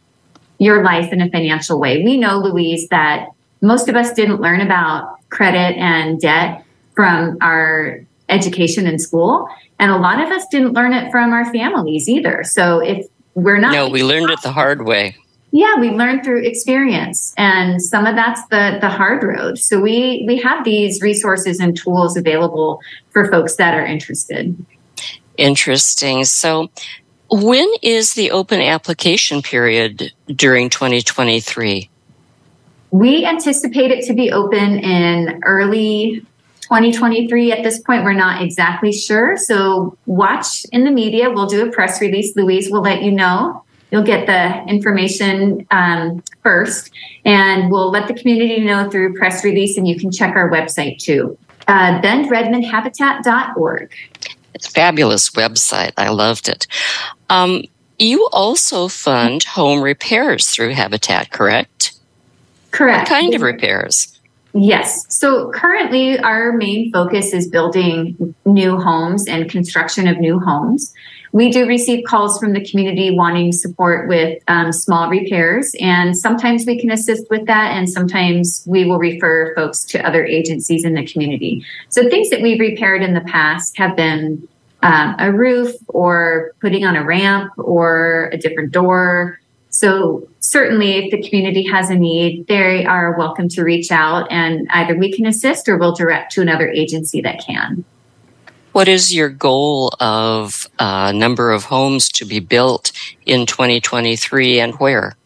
your 0.58 0.84
life 0.84 1.12
in 1.12 1.20
a 1.20 1.28
financial 1.30 1.80
way. 1.80 2.04
We 2.04 2.18
know, 2.18 2.38
Louise, 2.38 2.88
that 2.88 3.28
most 3.60 3.88
of 3.88 3.96
us 3.96 4.12
didn't 4.12 4.40
learn 4.40 4.60
about 4.60 5.16
credit 5.30 5.76
and 5.76 6.20
debt 6.20 6.64
from 6.94 7.38
our 7.40 8.04
education 8.28 8.86
in 8.86 8.98
school. 8.98 9.48
And 9.78 9.92
a 9.92 9.96
lot 9.96 10.20
of 10.20 10.30
us 10.30 10.46
didn't 10.50 10.72
learn 10.72 10.92
it 10.92 11.10
from 11.10 11.32
our 11.32 11.50
families 11.52 12.08
either. 12.08 12.42
So 12.44 12.80
if 12.80 13.06
we're 13.34 13.58
not. 13.58 13.72
No, 13.72 13.88
we 13.88 14.02
learned 14.02 14.30
it 14.30 14.42
the 14.42 14.52
hard 14.52 14.84
way. 14.84 15.16
Yeah, 15.50 15.76
we 15.80 15.90
learn 15.90 16.22
through 16.22 16.44
experience, 16.44 17.32
and 17.38 17.80
some 17.80 18.04
of 18.04 18.16
that's 18.16 18.44
the 18.48 18.78
the 18.80 18.90
hard 18.90 19.22
road. 19.22 19.58
So 19.58 19.80
we 19.80 20.24
we 20.26 20.38
have 20.38 20.64
these 20.64 21.00
resources 21.00 21.58
and 21.58 21.76
tools 21.76 22.16
available 22.16 22.82
for 23.10 23.30
folks 23.30 23.56
that 23.56 23.72
are 23.74 23.86
interested. 23.86 24.54
Interesting. 25.38 26.24
So, 26.24 26.68
when 27.30 27.66
is 27.80 28.14
the 28.14 28.30
open 28.32 28.60
application 28.60 29.40
period 29.40 30.12
during 30.26 30.68
2023? 30.68 31.88
We 32.90 33.24
anticipate 33.24 33.90
it 33.90 34.04
to 34.06 34.14
be 34.14 34.32
open 34.32 34.78
in 34.80 35.40
early 35.44 36.26
2023 36.68 37.50
at 37.50 37.62
this 37.62 37.80
point 37.80 38.04
we're 38.04 38.12
not 38.12 38.42
exactly 38.42 38.92
sure. 38.92 39.38
So 39.38 39.96
watch 40.04 40.66
in 40.70 40.84
the 40.84 40.90
media. 40.90 41.30
We'll 41.30 41.46
do 41.46 41.66
a 41.66 41.72
press 41.72 42.00
release. 42.00 42.36
Louise 42.36 42.70
will 42.70 42.82
let 42.82 43.02
you 43.02 43.10
know. 43.10 43.64
You'll 43.90 44.02
get 44.02 44.26
the 44.26 44.70
information 44.70 45.66
um, 45.70 46.22
first 46.42 46.90
and 47.24 47.70
we'll 47.70 47.90
let 47.90 48.06
the 48.06 48.12
community 48.12 48.60
know 48.60 48.90
through 48.90 49.14
press 49.14 49.44
release 49.44 49.78
and 49.78 49.88
you 49.88 49.98
can 49.98 50.12
check 50.12 50.36
our 50.36 50.50
website 50.50 50.98
too. 50.98 51.38
Uh, 51.66 52.00
bendredmondhabitat.org 52.02 53.94
it's 54.54 54.66
a 54.66 54.70
fabulous 54.70 55.30
website. 55.30 55.92
I 55.96 56.08
loved 56.08 56.48
it. 56.48 56.66
Um, 57.30 57.62
you 57.98 58.28
also 58.32 58.88
fund 58.88 59.44
home 59.44 59.80
repairs 59.82 60.48
through 60.48 60.74
habitat 60.74 61.30
correct? 61.30 61.92
Correct. 62.72 63.08
What 63.08 63.20
kind 63.20 63.34
of 63.34 63.42
repairs 63.42 64.17
Yes. 64.54 65.04
So 65.08 65.50
currently, 65.50 66.18
our 66.18 66.52
main 66.52 66.90
focus 66.92 67.32
is 67.32 67.48
building 67.48 68.34
new 68.44 68.78
homes 68.78 69.26
and 69.28 69.48
construction 69.48 70.08
of 70.08 70.18
new 70.18 70.40
homes. 70.40 70.94
We 71.32 71.50
do 71.50 71.66
receive 71.66 72.04
calls 72.06 72.38
from 72.38 72.54
the 72.54 72.64
community 72.64 73.14
wanting 73.14 73.52
support 73.52 74.08
with 74.08 74.42
um, 74.48 74.72
small 74.72 75.10
repairs, 75.10 75.74
and 75.78 76.16
sometimes 76.16 76.64
we 76.64 76.80
can 76.80 76.90
assist 76.90 77.28
with 77.28 77.46
that, 77.46 77.72
and 77.72 77.88
sometimes 77.88 78.64
we 78.66 78.86
will 78.86 78.98
refer 78.98 79.54
folks 79.54 79.84
to 79.84 80.06
other 80.06 80.24
agencies 80.24 80.84
in 80.84 80.94
the 80.94 81.06
community. 81.06 81.64
So, 81.90 82.08
things 82.08 82.30
that 82.30 82.40
we've 82.40 82.58
repaired 82.58 83.02
in 83.02 83.12
the 83.12 83.20
past 83.20 83.76
have 83.76 83.94
been 83.94 84.48
um, 84.82 85.16
a 85.18 85.30
roof, 85.30 85.74
or 85.88 86.52
putting 86.60 86.86
on 86.86 86.96
a 86.96 87.04
ramp, 87.04 87.52
or 87.58 88.30
a 88.32 88.38
different 88.38 88.72
door. 88.72 89.38
So, 89.78 90.28
certainly, 90.40 90.94
if 90.94 91.12
the 91.12 91.22
community 91.22 91.62
has 91.68 91.88
a 91.88 91.94
need, 91.94 92.48
they 92.48 92.84
are 92.84 93.16
welcome 93.16 93.48
to 93.50 93.62
reach 93.62 93.92
out 93.92 94.26
and 94.28 94.66
either 94.72 94.96
we 94.96 95.12
can 95.12 95.24
assist 95.24 95.68
or 95.68 95.76
we'll 95.76 95.94
direct 95.94 96.32
to 96.32 96.40
another 96.42 96.68
agency 96.68 97.20
that 97.20 97.44
can. 97.46 97.84
What 98.72 98.88
is 98.88 99.14
your 99.14 99.28
goal 99.28 99.94
of 100.00 100.66
uh, 100.80 101.12
number 101.12 101.52
of 101.52 101.62
homes 101.62 102.08
to 102.14 102.24
be 102.24 102.40
built 102.40 102.90
in 103.24 103.46
2023 103.46 104.58
and 104.58 104.74
where? 104.80 105.16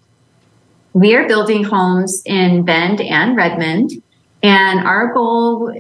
We 0.93 1.15
are 1.15 1.27
building 1.27 1.65
homes 1.65 2.21
in 2.27 2.67
Bend 2.67 3.01
and 3.01 3.35
Redmond, 3.35 4.03
and 4.43 4.81
our 4.81 5.15
goal 5.15 5.73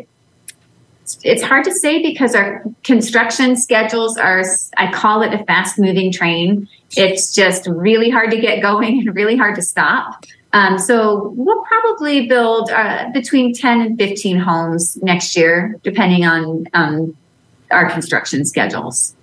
it's 1.23 1.43
hard 1.43 1.65
to 1.65 1.73
say 1.73 2.03
because 2.03 2.35
our 2.35 2.65
construction 2.83 3.57
schedules 3.57 4.17
are 4.17 4.43
i 4.77 4.91
call 4.93 5.23
it 5.23 5.33
a 5.33 5.45
fast 5.45 5.79
moving 5.79 6.13
train. 6.13 6.69
It's 6.97 7.35
just 7.35 7.67
really 7.67 8.11
hard 8.11 8.31
to 8.31 8.41
get 8.41 8.63
going 8.63 9.01
and 9.07 9.15
really 9.15 9.37
hard 9.37 9.55
to 9.57 9.63
stop. 9.63 10.25
Um, 10.53 10.79
so 10.79 11.33
we'll 11.35 11.63
probably 11.65 12.29
build 12.29 12.71
uh, 12.71 13.11
between 13.13 13.55
10 13.55 13.81
and 13.81 13.99
15 13.99 14.39
homes 14.39 14.99
next 15.03 15.35
year 15.35 15.79
depending 15.83 16.27
on 16.27 16.67
um, 16.75 17.17
our 17.71 17.89
construction 17.89 18.45
schedules. 18.45 19.15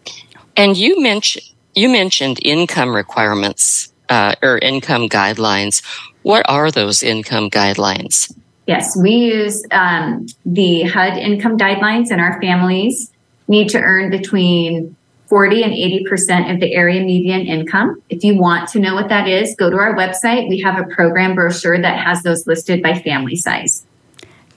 And 0.57 0.75
you 0.75 1.01
mentioned 1.01 1.45
you 1.75 1.87
mentioned 1.87 2.39
income 2.43 2.95
requirements 2.95 3.93
uh, 4.09 4.33
or 4.41 4.57
income 4.57 5.07
guidelines. 5.07 5.83
What 6.23 6.43
are 6.49 6.71
those 6.71 7.03
income 7.03 7.49
guidelines 7.49 8.33
Yes, 8.69 8.95
we 8.95 9.09
use 9.09 9.63
um, 9.71 10.27
the 10.45 10.83
HUD 10.83 11.17
income 11.17 11.57
guidelines, 11.57 12.11
and 12.11 12.21
our 12.21 12.39
families 12.39 13.11
need 13.47 13.69
to 13.69 13.79
earn 13.79 14.11
between 14.11 14.95
40 15.25 15.63
and 15.63 15.73
80% 15.73 16.53
of 16.53 16.59
the 16.59 16.75
area 16.75 17.03
median 17.03 17.47
income. 17.47 17.99
If 18.11 18.23
you 18.23 18.37
want 18.37 18.69
to 18.69 18.79
know 18.79 18.93
what 18.93 19.09
that 19.09 19.27
is, 19.27 19.55
go 19.55 19.71
to 19.71 19.75
our 19.75 19.95
website. 19.95 20.49
We 20.49 20.59
have 20.59 20.79
a 20.79 20.83
program 20.93 21.33
brochure 21.33 21.81
that 21.81 22.05
has 22.05 22.21
those 22.21 22.45
listed 22.45 22.83
by 22.83 22.99
family 22.99 23.37
size. 23.37 23.87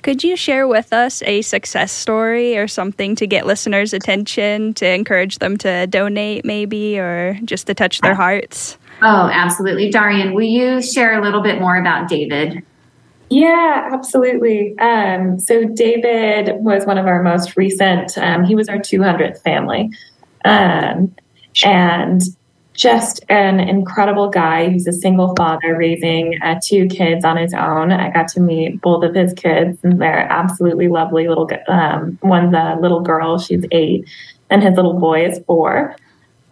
Could 0.03 0.23
you 0.23 0.37
share 0.37 0.69
with 0.69 0.93
us 0.93 1.23
a 1.23 1.41
success 1.41 1.91
story 1.91 2.59
or 2.59 2.69
something 2.69 3.17
to 3.17 3.27
get 3.27 3.47
listeners' 3.47 3.95
attention, 3.95 4.75
to 4.75 4.87
encourage 4.87 5.39
them 5.39 5.57
to 5.57 5.87
donate, 5.87 6.45
maybe, 6.45 6.99
or 6.99 7.39
just 7.47 7.67
to 7.69 7.73
touch 7.73 8.03
their 8.03 8.15
hearts? 8.15 8.77
Oh, 9.01 9.31
absolutely. 9.33 9.91
Darian, 9.91 10.35
will 10.35 10.43
you 10.43 10.83
share 10.83 11.19
a 11.19 11.25
little 11.25 11.41
bit 11.41 11.59
more 11.61 11.77
about 11.77 12.11
David? 12.11 12.63
Yeah, 13.33 13.89
absolutely. 13.91 14.79
Um, 14.79 15.41
so 15.41 15.65
David 15.65 16.53
was 16.57 16.85
one 16.85 16.99
of 16.99 17.07
our 17.07 17.23
most 17.23 17.57
recent. 17.57 18.19
Um, 18.19 18.45
he 18.45 18.55
was 18.55 18.69
our 18.69 18.77
200th 18.77 19.41
family, 19.43 19.89
um, 20.45 21.15
and 21.65 22.21
just 22.75 23.25
an 23.31 23.59
incredible 23.59 24.29
guy. 24.29 24.69
He's 24.69 24.87
a 24.87 24.93
single 24.93 25.35
father 25.35 25.75
raising 25.75 26.39
uh, 26.43 26.61
two 26.63 26.87
kids 26.89 27.25
on 27.25 27.39
his 27.39 27.55
own. 27.55 27.91
I 27.91 28.11
got 28.11 28.29
to 28.29 28.41
meet 28.41 28.83
both 28.83 29.03
of 29.03 29.15
his 29.15 29.33
kids, 29.33 29.79
and 29.83 29.99
they're 29.99 30.31
absolutely 30.31 30.89
lovely. 30.89 31.27
Little 31.27 31.49
um, 31.69 32.19
one's 32.23 32.55
a 32.55 32.77
little 32.83 33.01
girl; 33.01 33.39
she's 33.39 33.65
eight, 33.71 34.07
and 34.51 34.63
his 34.63 34.77
little 34.77 35.01
boy 35.01 35.25
is 35.25 35.41
four. 35.47 35.97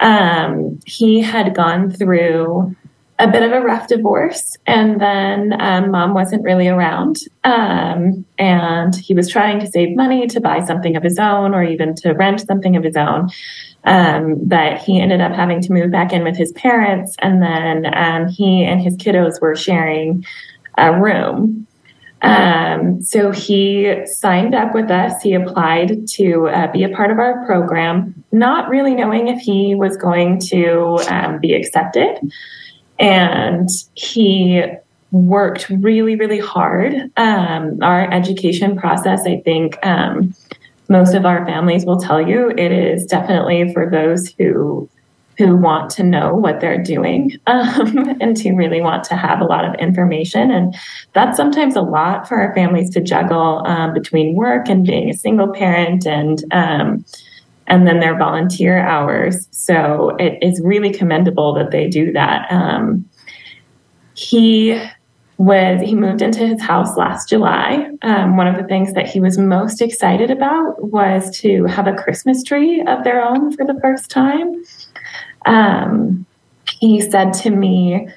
Um, 0.01 0.81
he 0.87 1.21
had 1.21 1.55
gone 1.55 1.91
through 1.91 2.75
a 3.21 3.31
bit 3.31 3.43
of 3.43 3.53
a 3.53 3.61
rough 3.61 3.87
divorce. 3.87 4.57
And 4.67 5.01
then 5.01 5.61
um, 5.61 5.91
mom 5.91 6.15
wasn't 6.15 6.43
really 6.43 6.69
around. 6.69 7.19
Um, 7.45 8.25
and 8.39 8.97
he 8.97 9.15
was 9.15 9.29
trying 9.29 9.61
to 9.61 9.67
save 9.67 9.95
money 9.95 10.27
to 10.27 10.41
buy 10.41 10.65
something 10.65 10.97
of 10.97 11.03
his 11.03 11.19
own 11.19 11.55
or 11.55 11.63
even 11.63 11.95
to 11.97 12.13
rent 12.13 12.41
something 12.41 12.77
of 12.77 12.83
his 12.83 12.97
own. 12.97 13.31
Um, 13.85 14.37
but 14.43 14.79
he 14.79 15.01
ended 15.01 15.21
up 15.21 15.33
having 15.33 15.61
to 15.63 15.73
move 15.73 15.91
back 15.91 16.13
in 16.13 16.25
with 16.25 16.37
his 16.37 16.53
parents. 16.53 17.15
And 17.21 17.43
then 17.43 17.95
um, 17.95 18.29
he 18.29 18.65
and 18.65 18.81
his 18.81 18.97
kiddos 18.97 19.41
were 19.41 19.55
sharing 19.55 20.25
a 20.79 20.99
room. 20.99 21.67
Um, 22.23 23.01
so 23.03 23.31
he 23.31 24.05
signed 24.07 24.55
up 24.55 24.75
with 24.75 24.91
us. 24.91 25.23
He 25.23 25.35
applied 25.35 26.07
to 26.09 26.49
uh, 26.49 26.71
be 26.71 26.85
a 26.85 26.91
part 26.91 27.11
of 27.11 27.19
our 27.19 27.45
program, 27.47 28.25
not 28.33 28.69
really 28.69 28.95
knowing 28.95 29.29
if 29.29 29.41
he 29.41 29.75
was 29.75 29.97
going 29.97 30.39
to 30.49 30.99
um, 31.09 31.39
be 31.39 31.55
accepted. 31.55 32.19
And 33.01 33.69
he 33.95 34.63
worked 35.11 35.69
really, 35.71 36.15
really 36.15 36.39
hard. 36.39 36.95
Um, 37.17 37.79
our 37.83 38.11
education 38.13 38.77
process, 38.77 39.23
I 39.27 39.41
think, 39.41 39.79
um, 39.85 40.35
most 40.89 41.15
of 41.15 41.25
our 41.25 41.45
families 41.47 41.85
will 41.85 42.01
tell 42.01 42.21
you 42.21 42.51
it 42.51 42.73
is 42.73 43.07
definitely 43.07 43.73
for 43.73 43.89
those 43.89 44.35
who 44.39 44.89
who 45.39 45.57
want 45.57 45.89
to 45.89 46.03
know 46.03 46.35
what 46.35 46.61
they're 46.61 46.83
doing 46.83 47.33
um, 47.47 47.97
and 48.21 48.37
to 48.37 48.53
really 48.53 48.83
want 48.83 49.05
to 49.05 49.17
have 49.17 49.41
a 49.41 49.45
lot 49.45 49.65
of 49.65 49.75
information. 49.77 50.51
And 50.51 50.77
that's 51.15 51.35
sometimes 51.35 51.77
a 51.77 51.81
lot 51.81 52.29
for 52.29 52.37
our 52.39 52.55
families 52.55 52.91
to 52.91 53.01
juggle 53.01 53.67
um, 53.67 53.95
between 53.95 54.35
work 54.35 54.69
and 54.69 54.85
being 54.85 55.09
a 55.09 55.15
single 55.15 55.49
parent 55.49 56.07
and 56.07 56.45
um, 56.53 57.07
and 57.71 57.87
then 57.87 58.01
their 58.01 58.19
volunteer 58.19 58.79
hours. 58.79 59.49
So 59.53 60.17
it 60.19 60.39
is 60.43 60.61
really 60.63 60.91
commendable 60.91 61.55
that 61.55 61.71
they 61.71 61.89
do 61.89 62.13
that. 62.13 62.51
Um, 62.51 63.09
he 64.15 64.79
was 65.39 65.81
he 65.81 65.95
moved 65.95 66.21
into 66.21 66.47
his 66.47 66.61
house 66.61 66.97
last 66.99 67.31
July. 67.31 67.91
Um, 68.03 68.37
one 68.37 68.47
of 68.47 68.57
the 68.57 68.65
things 68.65 68.93
that 68.93 69.09
he 69.09 69.21
was 69.21 69.39
most 69.39 69.81
excited 69.81 70.31
about 70.31 70.91
was 70.91 71.31
to 71.39 71.65
have 71.65 71.87
a 71.87 71.95
Christmas 71.95 72.43
tree 72.43 72.83
of 72.87 73.05
their 73.05 73.25
own 73.25 73.57
for 73.57 73.65
the 73.65 73.79
first 73.81 74.11
time. 74.11 74.63
Um, 75.47 76.27
he 76.81 77.01
said 77.01 77.33
to 77.35 77.51
me 77.51 78.09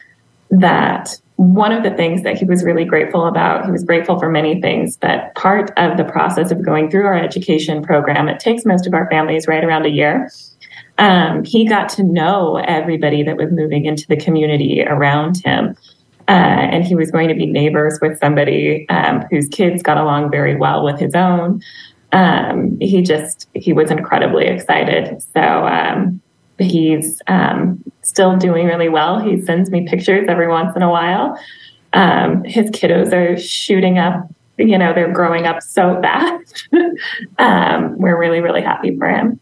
that 0.49 1.17
one 1.35 1.71
of 1.71 1.83
the 1.83 1.91
things 1.91 2.23
that 2.23 2.37
he 2.37 2.45
was 2.45 2.63
really 2.63 2.85
grateful 2.85 3.25
about, 3.25 3.65
he 3.65 3.71
was 3.71 3.83
grateful 3.83 4.19
for 4.19 4.29
many 4.29 4.61
things, 4.61 4.97
but 4.97 5.33
part 5.35 5.71
of 5.77 5.97
the 5.97 6.03
process 6.03 6.51
of 6.51 6.63
going 6.63 6.89
through 6.91 7.05
our 7.05 7.17
education 7.17 7.81
program, 7.81 8.27
it 8.29 8.39
takes 8.39 8.65
most 8.65 8.85
of 8.85 8.93
our 8.93 9.09
families 9.09 9.47
right 9.47 9.63
around 9.63 9.85
a 9.85 9.89
year. 9.89 10.29
Um, 10.99 11.43
he 11.43 11.65
got 11.65 11.89
to 11.89 12.03
know 12.03 12.57
everybody 12.57 13.23
that 13.23 13.35
was 13.35 13.51
moving 13.51 13.85
into 13.85 14.05
the 14.07 14.15
community 14.15 14.83
around 14.83 15.43
him. 15.43 15.75
Uh, 16.27 16.31
and 16.71 16.85
he 16.85 16.95
was 16.95 17.11
going 17.11 17.27
to 17.27 17.35
be 17.35 17.45
neighbors 17.45 17.99
with 18.01 18.17
somebody 18.19 18.87
um, 18.89 19.23
whose 19.29 19.47
kids 19.49 19.83
got 19.83 19.97
along 19.97 20.31
very 20.31 20.55
well 20.55 20.83
with 20.83 20.99
his 20.99 21.13
own. 21.15 21.61
Um, 22.13 22.77
he 22.79 23.01
just 23.01 23.49
he 23.55 23.73
was 23.73 23.91
incredibly 23.91 24.45
excited. 24.45 25.21
So 25.33 25.41
um, 25.41 26.21
he's 26.63 27.21
um, 27.27 27.83
still 28.01 28.37
doing 28.37 28.67
really 28.67 28.89
well. 28.89 29.19
He 29.19 29.41
sends 29.41 29.69
me 29.69 29.87
pictures 29.87 30.27
every 30.27 30.47
once 30.47 30.75
in 30.75 30.81
a 30.81 30.89
while. 30.89 31.37
Um, 31.93 32.43
his 32.43 32.69
kiddos 32.71 33.13
are 33.13 33.37
shooting 33.37 33.97
up. 33.97 34.29
You 34.57 34.77
know, 34.77 34.93
they're 34.93 35.11
growing 35.11 35.45
up 35.45 35.61
so 35.61 35.99
fast. 36.01 36.67
Um, 37.39 37.97
we're 37.97 38.17
really, 38.17 38.39
really 38.39 38.61
happy 38.61 38.95
for 38.97 39.07
him. 39.07 39.39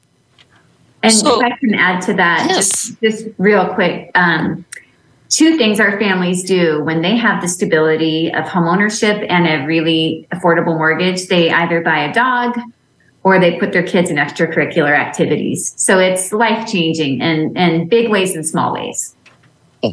And 1.04 1.12
so, 1.12 1.40
if 1.40 1.51
I 1.51 1.58
can 1.58 1.74
add 1.74 2.01
to 2.04 2.13
that, 2.13 2.46
yes. 2.48 2.56
just, 2.56 3.01
just 3.01 3.28
real 3.38 3.74
quick, 3.74 4.12
um, 4.16 4.66
two 5.30 5.58
things 5.58 5.80
our 5.80 6.00
families 6.00 6.44
do 6.44 6.84
when 6.84 7.01
they 7.01 7.18
have 7.18 7.42
the 7.42 7.48
stability 7.48 8.32
of 8.32 8.46
homeownership 8.46 9.25
and 9.30 9.48
a 9.48 9.66
really 9.66 10.28
affordable 10.32 10.78
mortgage, 10.78 11.28
they 11.28 11.51
either 11.51 11.82
buy 11.82 12.04
a 12.04 12.13
dog 12.13 12.58
or 13.24 13.40
they 13.40 13.60
put 13.60 13.72
their 13.72 13.84
kids 13.84 14.10
in 14.10 14.18
extracurricular 14.18 14.98
activities. 14.98 15.74
So 15.78 16.00
it's 16.00 16.32
life 16.32 16.72
changing 16.72 17.22
in, 17.22 17.56
in 17.56 17.88
big 17.88 18.10
ways 18.10 18.36
and 18.36 18.46
small 18.46 18.74
ways. 18.74 19.16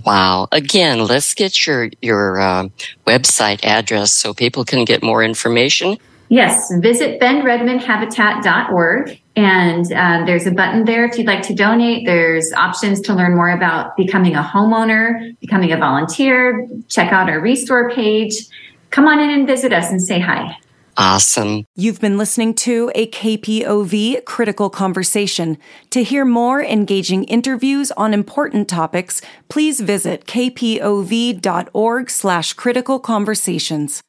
Wow. 0.05 0.49
Again, 0.53 1.07
let's 1.07 1.35
get 1.35 1.67
your, 1.67 1.91
your 2.03 2.41
uh, 2.41 2.69
website 3.07 3.65
address 3.65 4.13
so 4.13 4.35
people 4.35 4.65
can 4.65 4.85
get 4.85 5.03
more 5.03 5.23
information. 5.23 5.97
Yes, 6.31 6.71
visit 6.81 7.21
bendredmondhabitat.org. 7.21 9.21
And 9.35 9.93
uh, 9.93 10.25
there's 10.27 10.47
a 10.47 10.51
button 10.51 10.85
there 10.85 11.07
if 11.07 11.17
you'd 11.17 11.27
like 11.27 11.43
to 11.43 11.55
donate. 11.55 12.05
There's 12.05 12.53
options 12.53 13.01
to 13.03 13.15
learn 13.15 13.35
more 13.35 13.51
about 13.51 13.97
becoming 13.97 14.35
a 14.35 14.43
homeowner, 14.43 15.39
becoming 15.41 15.73
a 15.73 15.79
volunteer. 15.79 16.69
Check 16.89 17.13
out 17.13 17.31
our 17.31 17.41
Restore 17.41 17.91
page. 17.91 18.35
Come 18.91 19.07
on 19.07 19.21
in 19.21 19.31
and 19.31 19.47
visit 19.47 19.73
us 19.73 19.91
and 19.91 20.03
say 20.03 20.19
hi. 20.19 20.57
Awesome. 21.01 21.65
You've 21.77 22.01
been 22.01 22.19
listening 22.19 22.55
to 22.55 22.91
a 22.93 23.07
KPOV 23.07 24.25
critical 24.25 24.69
conversation. 24.69 25.57
To 25.91 26.03
hear 26.03 26.25
more 26.25 26.61
engaging 26.61 27.23
interviews 27.25 27.93
on 27.93 28.13
important 28.13 28.69
topics, 28.69 29.23
please 29.49 29.79
visit 29.79 30.27
kpov.org 30.27 32.11
slash 32.11 32.53
critical 32.55 32.99
conversations. 32.99 34.03